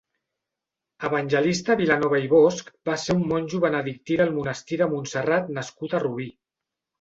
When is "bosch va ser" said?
2.31-3.17